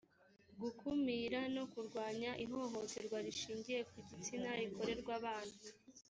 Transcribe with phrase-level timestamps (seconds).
[0.61, 5.55] gukumira no kurwanya ihohoterwa rishingiye ku gitsina rikorerwa abana